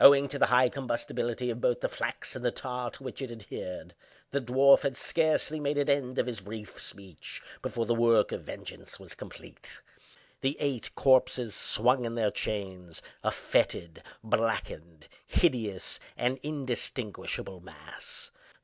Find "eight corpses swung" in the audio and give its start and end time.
10.58-12.04